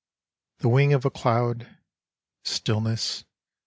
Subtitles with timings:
[0.61, 1.77] The wing of a cloud.
[2.43, 3.23] Stillness.